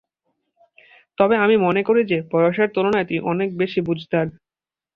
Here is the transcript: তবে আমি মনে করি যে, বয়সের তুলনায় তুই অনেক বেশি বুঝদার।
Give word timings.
তবে 1.17 1.35
আমি 1.37 1.55
মনে 1.57 1.81
করি 1.83 2.01
যে, 2.05 2.17
বয়সের 2.31 2.69
তুলনায় 2.75 3.07
তুই 3.07 3.19
অনেক 3.31 3.49
বেশি 3.57 3.79
বুঝদার। 3.81 4.27